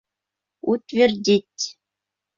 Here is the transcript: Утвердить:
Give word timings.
Утвердить: 0.71 1.61